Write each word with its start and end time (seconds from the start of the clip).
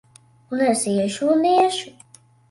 Un 0.55 0.61
es 0.69 0.85
iešu 0.93 1.29
un 1.33 1.45
iešu! 1.51 1.93